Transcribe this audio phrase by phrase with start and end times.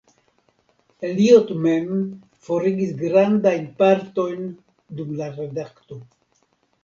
[1.09, 1.91] Eliot mem
[2.47, 4.49] forigis grandajn partojn
[5.01, 5.99] dum la redakto.